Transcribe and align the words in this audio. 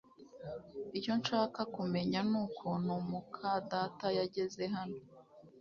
Icyo 0.97 1.13
nshaka 1.19 1.61
kumenya 1.75 2.19
nukuntu 2.29 2.91
muka 3.09 3.49
data 3.71 4.07
yageze 4.19 4.63
hano 4.75 4.99